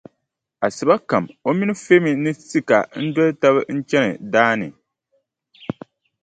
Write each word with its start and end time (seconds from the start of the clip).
Asiba 0.65 0.95
kam 1.09 1.23
o 1.47 1.49
mini 1.57 1.73
Femi 1.83 2.11
ni 2.23 2.31
Sika 2.49 2.77
n-doli 3.03 3.33
taba 3.41 3.59
n-chani 3.75 4.11
daa 4.33 4.51
ni. 4.59 4.67